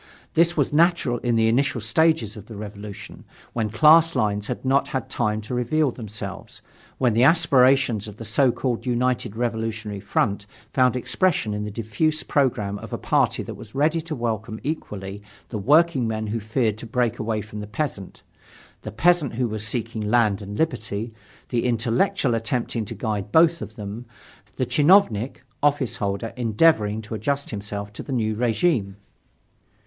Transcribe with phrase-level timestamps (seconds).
[0.33, 4.87] This was natural in the initial stage of the Revolution, when class lines had not
[4.87, 6.63] had time to reveal themselves,
[6.97, 12.23] when the aspirations of the so called united revolutionary front found expression in the diffuse
[12.23, 16.87] program of a party that was ready to welcome equally the workingman who feared to
[16.87, 18.23] break away from the peasant;
[18.81, 21.13] the peasant who was seeking land and liberty;
[21.49, 24.07] the intellectual attempting to guide both of them;
[24.55, 28.95] the chinovnik (officeholder) endeavoring to adjust himself to the new regime.